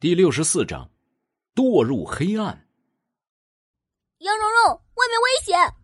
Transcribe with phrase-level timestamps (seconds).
[0.00, 0.90] 第六十四章，
[1.54, 2.66] 堕入黑暗。
[4.20, 5.74] 杨蓉蓉，外面危险！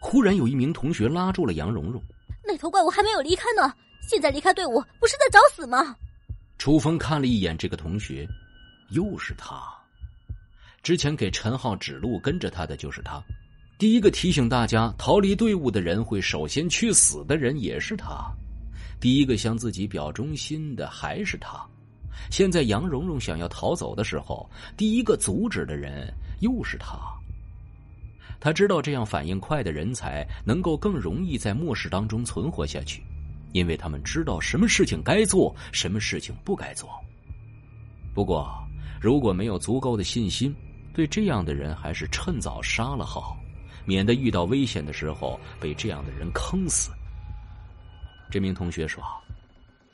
[0.00, 2.02] 忽然有一名同学拉住了杨蓉蓉。
[2.44, 3.72] 那头怪物还没有离开呢，
[4.02, 5.94] 现在离开队伍不是在找死吗？
[6.58, 8.26] 楚风看了一眼这个同学，
[8.90, 9.62] 又是他。
[10.82, 13.22] 之前给陈浩指路，跟着他的就是他。
[13.78, 18.28] 第一个提醒大家逃离队伍的人会首先去死的人也是他。
[18.98, 21.64] 第一个向自己表忠心的还是他。
[22.30, 26.96] 现在杨蓉蓉想要逃走的时候，第一个阻止的人又是他。
[28.40, 33.02] 他知道这样反应快的人才能够更容易在末世当中存活下去，
[33.52, 36.90] 因为他们知道什么事情该做，什么事情不该做。
[38.12, 38.52] 不过，
[39.00, 40.54] 如果没有足够的信心，
[40.92, 43.36] 对这样的人还是趁早杀了好，
[43.84, 46.90] 免得遇到危险的时候被这样的人坑死。
[48.28, 49.02] 这名同学说：“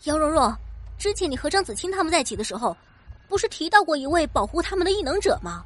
[0.05, 0.50] 杨蓉蓉。”
[0.98, 2.76] 之前你和张子清他们在一起的时候，
[3.28, 5.64] 不是提到过一位保护他们的异能者吗？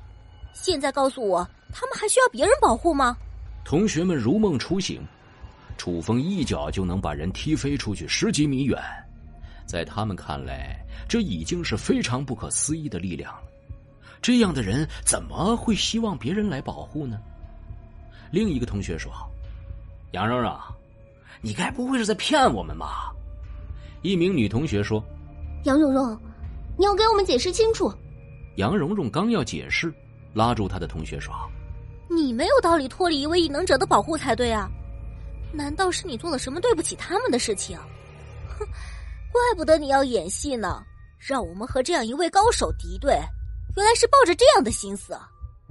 [0.52, 3.16] 现在告诉我，他们还需要别人保护吗？
[3.64, 5.02] 同学们如梦初醒，
[5.78, 8.78] 楚风一脚就能把人踢飞出去十几米远，
[9.64, 13.42] 在他们看来，这已经是非常不可思议的力量了。
[14.20, 17.18] 这样的人怎么会希望别人来保护呢？
[18.30, 19.10] 另一个同学说
[20.12, 20.54] ：“杨蓉蓉，
[21.40, 23.10] 你该不会是在骗我们吧？”
[24.02, 25.02] 一名女同学说。
[25.64, 26.18] 杨蓉蓉，
[26.76, 27.92] 你要给我们解释清楚。
[28.56, 29.92] 杨蓉蓉刚要解释，
[30.34, 31.32] 拉住她的同学说
[32.10, 34.68] ：“你没有道理脱离一位异能者的保护才对啊！
[35.52, 37.78] 难道是你做了什么对不起他们的事情？
[38.58, 38.66] 哼，
[39.30, 40.82] 怪不得你要演戏呢，
[41.16, 43.12] 让我们和这样一位高手敌对，
[43.76, 45.16] 原来是抱着这样的心思。”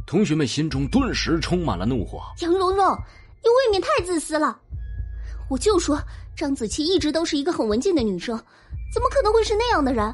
[0.07, 2.21] 同学们心中顿时充满了怒火。
[2.39, 2.97] 杨蓉蓉，
[3.43, 4.57] 你未免太自私了！
[5.49, 6.01] 我就说
[6.33, 8.41] 张子琪一直都是一个很文静的女生。
[8.91, 10.13] 怎么可能会是那样的人？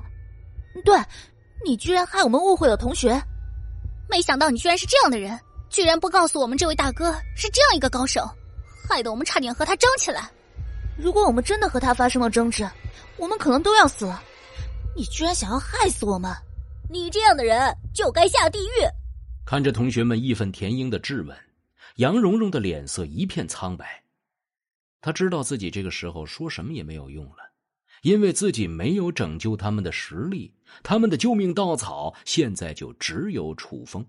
[0.86, 0.97] 对，
[1.66, 3.20] 你居然害我们误会了同学，
[4.09, 5.39] 没想到你居然是这样的人，
[5.70, 8.30] 居然不告诉我们这位大哥是这样一个高手，
[8.87, 10.30] 害得我们差点和他争起来。
[10.98, 12.70] 如果我们真的和他发生了争执，
[13.17, 14.23] 我们可能都要死了。
[14.95, 16.32] 你居然想要害死我们！
[16.89, 18.87] 你这样的人就该下地狱！
[19.45, 21.37] 看着同学们义愤填膺的质问，
[21.95, 24.04] 杨蓉蓉的脸色一片苍白。
[25.02, 27.47] 她知道自己这个时候说什么也没有用了。
[28.08, 30.50] 因为自己没有拯救他们的实力，
[30.82, 34.06] 他们的救命稻草现在就只有楚风，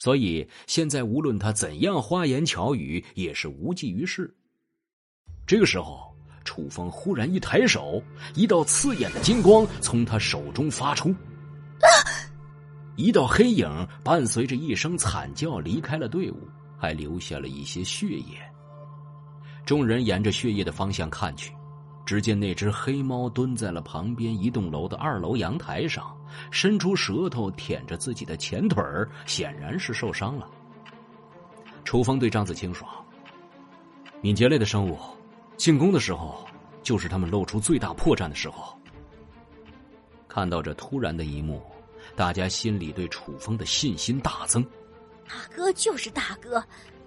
[0.00, 4.34] 所以现在无论他怎样花言巧语，也是无济于事。
[5.46, 6.12] 这个时候，
[6.44, 8.02] 楚风忽然一抬手，
[8.34, 11.14] 一道刺眼的金光从他手中发出，
[12.96, 13.68] 一道黑影
[14.02, 18.36] 伴随着一声惨叫离开了队伍，还留下了一些血液。
[19.64, 21.52] 众人沿着血液的方向看去。
[22.08, 26.16] 只见那只黑猫蹲在了旁边一栋楼的二楼阳台上，
[26.50, 30.48] 伸出舌头舔着自己的前腿儿，显然是受伤了。
[31.84, 32.88] 楚风对张子清说
[34.22, 34.98] ：“敏捷类的生物，
[35.58, 36.48] 进攻的时候
[36.82, 38.74] 就是他们露出最大破绽的时候。”
[40.26, 41.60] 看到这突然的一幕，
[42.16, 44.64] 大家心里对楚风的信心大增。
[45.28, 46.64] 大哥就是大哥，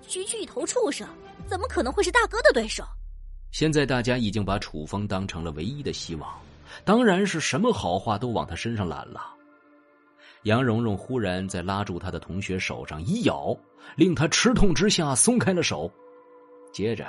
[0.07, 1.07] 区区一头畜生，
[1.47, 2.83] 怎么可能会是大哥的对手？
[3.51, 6.33] 现在大家已经把楚风当成了唯一的希望，
[6.85, 9.21] 当然是什么好话都往他身上揽了。
[10.43, 13.55] 杨蓉蓉忽然在拉住他的同学手上一咬，
[13.95, 15.91] 令他吃痛之下松开了手，
[16.71, 17.05] 接着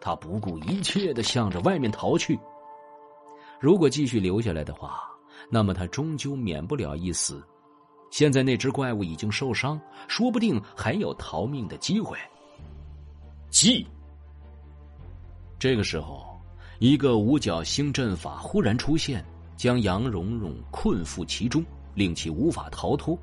[0.00, 2.38] 他不顾一切的向着外面逃去。
[3.60, 5.02] 如果继续留下来的话，
[5.50, 7.42] 那么他终究免不了一死。
[8.10, 9.78] 现在那只怪物已经受伤，
[10.08, 12.16] 说不定还有逃命的机会。
[13.50, 13.86] 记。
[15.60, 16.40] 这个时候，
[16.78, 19.22] 一个五角星阵法忽然出现，
[19.58, 21.62] 将杨蓉蓉困缚其中，
[21.94, 23.16] 令其无法逃脱。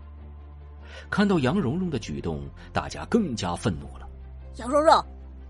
[1.10, 4.08] 看到杨蓉蓉的举动，大家更加愤怒了。
[4.58, 5.04] 杨蓉蓉，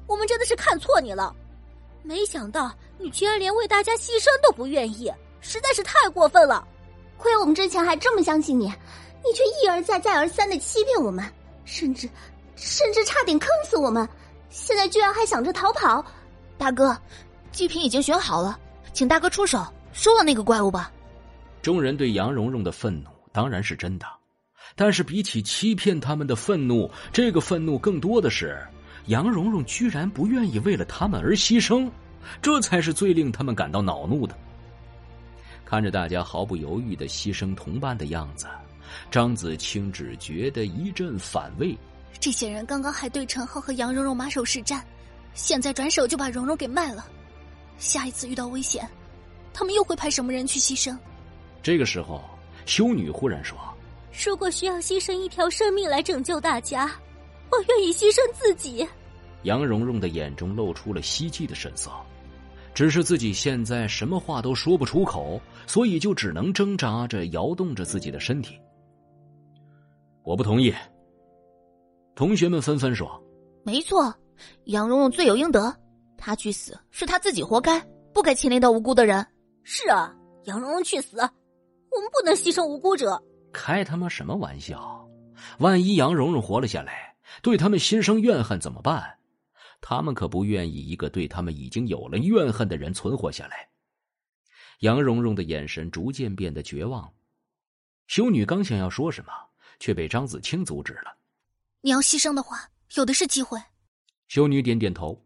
[0.07, 1.35] 我们真的是看错你了，
[2.03, 5.11] 没想到你居然连为大家牺牲都不愿意，
[5.41, 6.65] 实在是太过分了。
[7.17, 8.63] 亏我们之前还这么相信你，
[9.25, 11.22] 你却一而再、再而三的欺骗我们，
[11.66, 12.09] 甚至
[12.55, 14.07] 甚至差点坑死我们，
[14.49, 16.01] 现在居然还想着逃跑。
[16.57, 16.97] 大哥，
[17.51, 18.59] 祭品已经选好了，
[18.93, 20.91] 请大哥出手收了那个怪物吧。
[21.61, 24.05] 众人对杨蓉蓉的愤怒当然是真的，
[24.75, 28.59] 但是比起欺骗他们的愤怒，这个愤怒更多的是
[29.05, 31.89] 杨蓉蓉居然不愿意为了他们而牺牲，
[32.41, 34.35] 这才是最令他们感到恼怒的。
[35.65, 38.47] 看着大家毫不犹豫的牺牲同伴的样子，
[39.11, 41.77] 张子清只觉得一阵反胃。
[42.19, 44.81] 这些人刚刚还对陈浩和杨蓉蓉马首是瞻。
[45.34, 47.06] 现在转手就把蓉蓉给卖了，
[47.78, 48.88] 下一次遇到危险，
[49.53, 50.97] 他们又会派什么人去牺牲？
[51.62, 52.24] 这个时候，
[52.66, 53.58] 修女忽然说
[54.26, 56.91] ：“如果需要牺牲一条生命来拯救大家，
[57.52, 58.88] 我愿意牺牲自己。”
[59.44, 61.91] 杨蓉蓉的眼中露出了希冀的神色，
[62.74, 68.59] 只是自己现在什么话都说不出口，所以就只能挣扎着摇动着自己的身体。
[70.24, 70.74] 我不同意。
[72.16, 73.24] 同学们纷纷说
[73.64, 74.14] ：“没错，
[74.66, 75.75] 杨蓉蓉罪有应得，
[76.17, 77.79] 她去死是她自己活该，
[78.13, 79.25] 不该牵连到无辜的人。”
[79.63, 83.22] 是啊，杨蓉蓉去死，我们不能牺牲无辜者。
[83.51, 85.09] 开他妈什么玩笑！
[85.59, 89.17] 万一杨蓉蓉活了下来，对他们心生怨恨怎么办？
[89.81, 93.69] 他们可不愿意一个对他们已经有了怨恨的人存活下来。
[94.79, 97.11] 杨蓉蓉的眼神逐渐变得绝望。
[98.07, 99.31] 修女刚想要说什么，
[99.79, 101.16] 却被张子清阻止了。
[101.81, 103.59] 你要牺牲的话，有的是机会。
[104.28, 105.24] 修女点点头。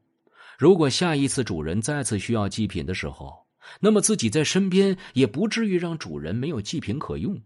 [0.58, 3.48] 如果下一次主人再次需要祭品的时候，
[3.80, 7.42] 那么自己在身边也不至于让主人没有祭品可用。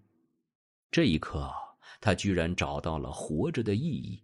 [0.91, 1.51] 这一刻，
[2.01, 4.21] 他居然找到了活着的意义。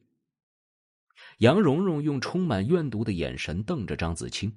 [1.40, 4.52] 杨蓉蓉用充满怨毒的眼神瞪着张子清，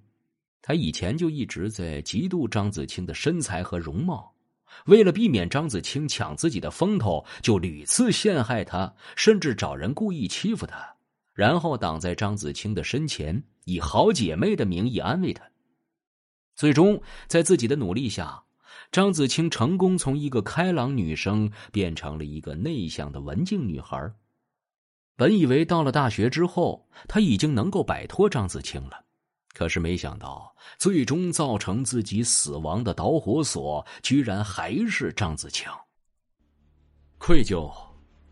[0.62, 4.34] 她以前就一直在嫉妒张子清的身材和容貌，
[4.86, 10.93] 为了避免张子清抢自己的风头，就屡次陷害他，甚至找人故意欺负他，
[11.34, 15.44] 然后挡在张子清的身前，以好姐妹的名义安慰他。
[16.54, 18.44] 最终，在自己的努力下，
[18.92, 24.12] 张子清成功从一个开朗女生变成了一个内向的文静女孩。
[25.16, 29.04] 本以为到了大学之后，他已经能够摆脱张子清了，
[29.52, 35.68] 可是没想到，最终造成自己死亡的导火索，居然还是张子清。
[37.18, 37.72] 愧疚，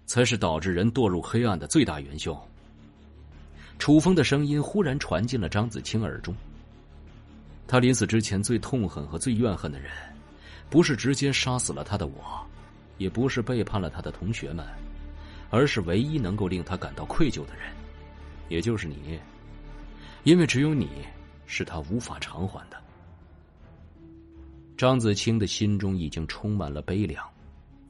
[0.06, 2.36] 才是导致人堕入黑暗的最大元凶。
[3.78, 6.34] 楚风的声音忽然传进了张子清耳中。
[7.66, 9.90] 他临死之前最痛恨和最怨恨的人，
[10.68, 12.46] 不是直接杀死了他的我，
[12.98, 14.66] 也不是背叛了他的同学们。
[15.54, 17.70] 而是唯一能够令他感到愧疚的人，
[18.48, 19.20] 也就是你，
[20.24, 20.88] 因为只有你
[21.44, 22.78] 是他无法偿还的。
[24.78, 27.22] 张子清的心中已经充满了悲凉，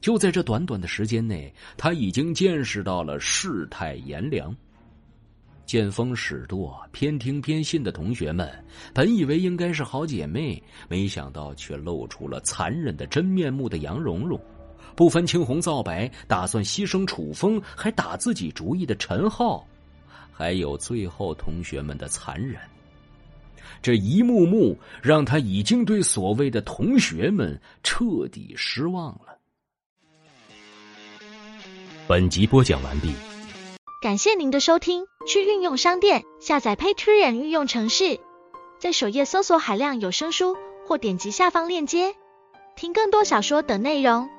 [0.01, 4.53] 就在这短短的时间内，他已经见识到了世态炎凉。
[5.65, 8.49] 见风使舵、偏听偏信的同学们，
[8.93, 14.39] 本以为应该是好姐妹，没想到却露出了残忍的真面目的杨蓉蓉。
[14.95, 19.65] 不分青红皂白，打算牺牲楚风，还打自己主意的陈浩，
[20.31, 22.59] 还有最后同学们的残忍，
[23.81, 29.39] 这一幕幕让他已经对所谓的同学们彻底失望了。
[32.05, 33.11] 本集播讲完毕，
[34.01, 35.03] 感谢您的收听。
[35.25, 38.19] 去运用商店下载 Patreon 运用城市，
[38.79, 42.15] 在首页搜索海量有声书，或点击下方链接
[42.75, 44.29] 听更多小说等内容。